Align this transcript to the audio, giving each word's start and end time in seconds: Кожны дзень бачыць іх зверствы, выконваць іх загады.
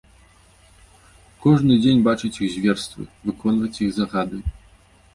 Кожны 1.43 1.77
дзень 1.83 2.03
бачыць 2.09 2.33
іх 2.45 2.51
зверствы, 2.57 3.09
выконваць 3.31 3.75
іх 3.85 3.97
загады. 4.03 4.47